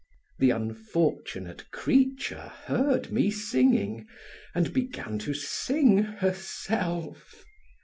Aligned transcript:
The 0.39 0.49
unfortunate 0.49 1.69
creature 1.69 2.51
heard 2.65 3.11
me 3.11 3.29
singing 3.29 4.07
and 4.55 4.73
began 4.73 5.19
to 5.19 5.35
sing 5.35 5.99
herself. 5.99 7.45